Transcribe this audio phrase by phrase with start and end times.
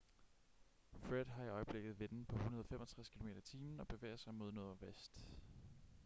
[1.01, 5.29] fred har i øjeblikket vinde på 165 km/t og bevæger sig mod nordvest